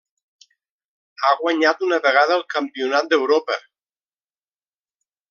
Ha 1.25 1.29
guanyat 1.41 1.83
una 1.87 1.99
vegada 2.05 2.33
el 2.37 2.45
Campionat 2.57 3.13
d'Europa. 3.13 3.59